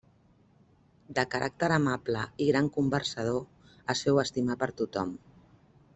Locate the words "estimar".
4.25-4.57